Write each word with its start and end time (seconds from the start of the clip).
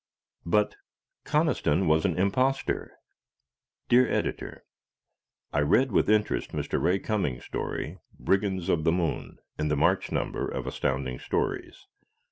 But 0.47 0.77
Conniston 1.25 1.85
Was 1.85 2.05
An 2.05 2.17
Impostor! 2.17 2.93
Dear 3.87 4.09
Editor: 4.11 4.65
I 5.53 5.59
read 5.59 5.91
with 5.91 6.09
interest 6.09 6.53
Mr. 6.53 6.81
Ray 6.81 6.97
Cummings' 6.97 7.45
story, 7.45 7.99
"Brigands 8.19 8.67
of 8.67 8.83
the 8.83 8.91
Moon," 8.91 9.37
in 9.59 9.67
the 9.67 9.77
March 9.77 10.11
number 10.11 10.47
of 10.47 10.65
Astounding 10.65 11.19
Stories. 11.19 11.85